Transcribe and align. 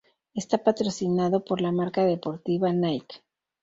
Está 0.33 0.63
patrocinado 0.63 1.45
por 1.45 1.61
la 1.61 1.71
marca 1.71 2.03
deportiva 2.03 2.73
Nike. 2.73 3.21